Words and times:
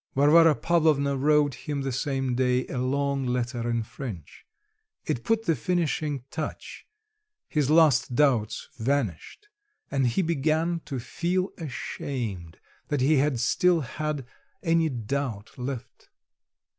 Varvara 0.15 0.55
Pavlovna 0.55 1.15
wrote 1.15 1.53
him 1.53 1.81
the 1.83 1.91
same 1.91 2.33
day 2.33 2.65
a 2.65 2.79
long 2.79 3.23
letter 3.23 3.69
in 3.69 3.83
French. 3.83 4.47
It 5.05 5.23
put 5.23 5.45
the 5.45 5.55
finishing 5.55 6.23
touch; 6.31 6.87
his 7.47 7.69
last 7.69 8.15
doubts 8.15 8.67
vanished, 8.79 9.47
and 9.91 10.07
he 10.07 10.23
began 10.23 10.79
to 10.85 10.97
feel 10.99 11.49
ashamed 11.59 12.57
that 12.87 13.01
he 13.01 13.17
had 13.17 13.39
still 13.39 13.81
had 13.81 14.25
any 14.63 14.89
doubt 14.89 15.51
left. 15.55 16.09